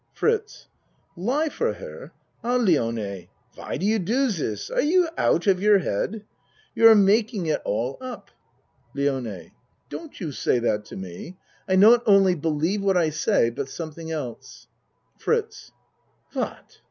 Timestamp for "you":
3.85-3.99, 4.81-5.07, 6.73-6.87, 10.19-10.31